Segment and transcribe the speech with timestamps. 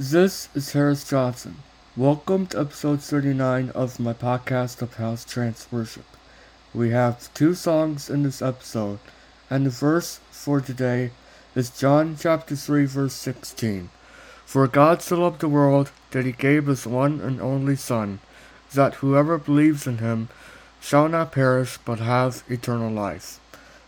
[0.00, 1.56] This is Harris Johnson.
[1.94, 6.06] Welcome to episode 39 of my podcast of House Trance Worship.
[6.72, 8.98] We have two songs in this episode,
[9.50, 11.10] and the verse for today
[11.54, 13.90] is John chapter 3 verse 16.
[14.46, 18.20] For God so loved the world that he gave his one and only Son,
[18.72, 20.30] that whoever believes in him
[20.80, 23.38] shall not perish but have eternal life.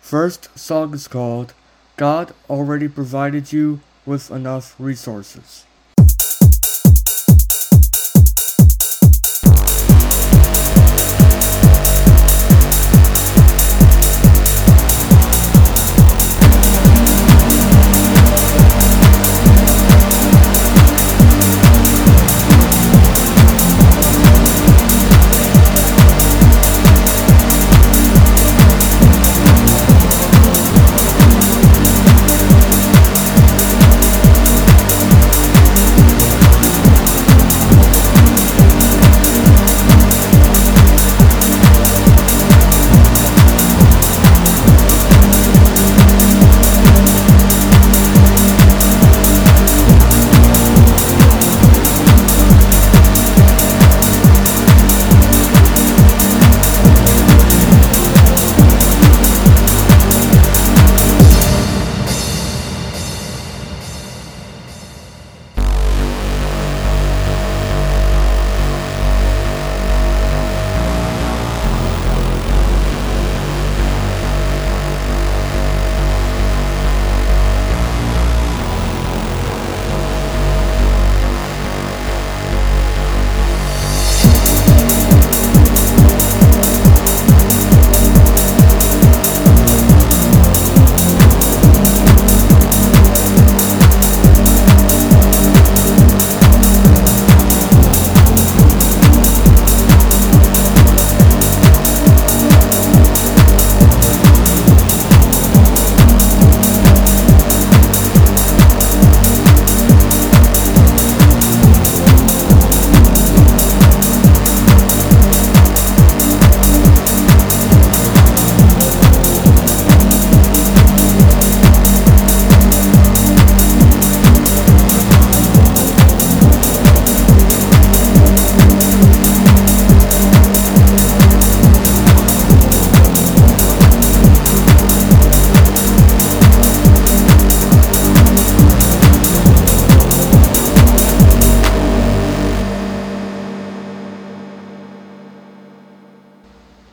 [0.00, 1.54] First song is called
[1.96, 5.66] God Already Provided You with Enough Resources.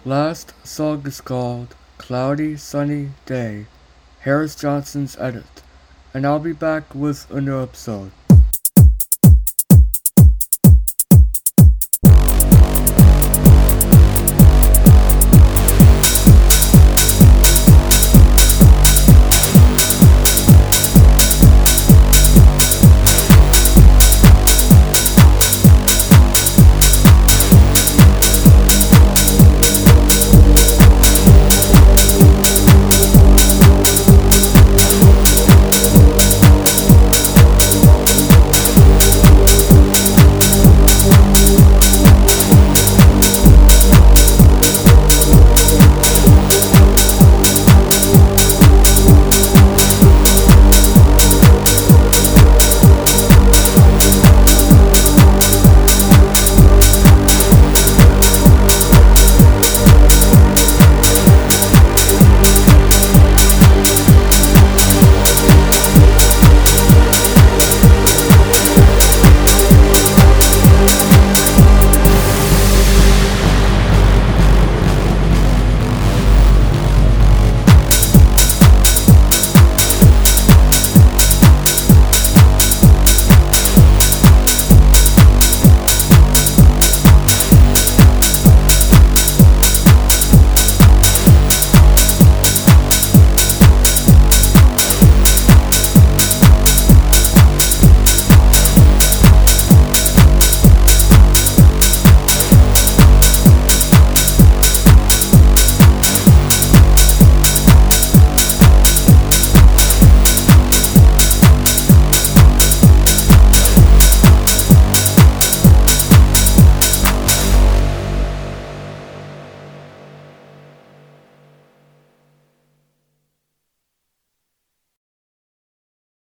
[0.07, 3.65] Last song is called Cloudy Sunny Day,
[4.21, 5.61] Harris Johnson's edit,
[6.13, 8.11] and I'll be back with a new episode.